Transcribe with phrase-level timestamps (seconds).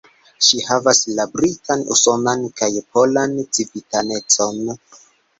[0.45, 4.73] Ŝi havas la britan, usonan kaj polan civitanecon.